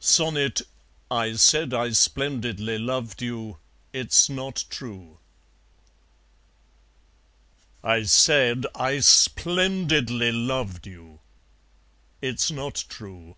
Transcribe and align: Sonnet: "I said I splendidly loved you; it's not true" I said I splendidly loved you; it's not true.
Sonnet: 0.00 0.62
"I 1.12 1.34
said 1.34 1.72
I 1.72 1.90
splendidly 1.92 2.76
loved 2.76 3.22
you; 3.22 3.58
it's 3.92 4.28
not 4.28 4.64
true" 4.68 5.18
I 7.84 8.02
said 8.02 8.66
I 8.74 8.98
splendidly 8.98 10.32
loved 10.32 10.88
you; 10.88 11.20
it's 12.20 12.50
not 12.50 12.84
true. 12.88 13.36